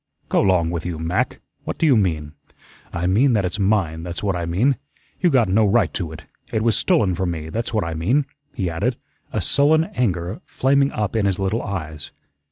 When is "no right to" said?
5.47-6.11